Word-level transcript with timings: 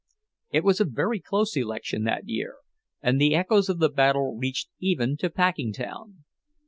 It 0.49 0.63
was 0.63 0.79
a 0.81 0.85
very 0.85 1.19
close 1.19 1.55
election 1.55 2.05
that 2.05 2.27
year, 2.27 2.55
and 3.03 3.21
the 3.21 3.35
echoes 3.35 3.69
of 3.69 3.77
the 3.77 3.87
battle 3.87 4.35
reached 4.35 4.69
even 4.79 5.15
to 5.17 5.29
Packingtown. 5.29 6.23